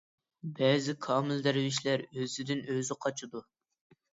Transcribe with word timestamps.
بەزى 0.59 0.95
كامىل 1.07 1.45
دەرۋىشلەر 1.49 2.07
ئۆزىدىن 2.07 2.65
ئۆزى 2.73 2.99
قاچىدۇ. 3.07 3.45